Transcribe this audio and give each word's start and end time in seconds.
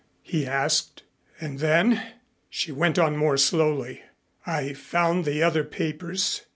he 0.23 0.47
asked. 0.47 1.03
"And 1.39 1.59
then," 1.59 2.01
she 2.49 2.71
went 2.71 2.97
on 2.97 3.15
more 3.15 3.37
slowly, 3.37 4.01
"I 4.47 4.73
found 4.73 5.25
the 5.25 5.43
other 5.43 5.63
papers. 5.63 6.41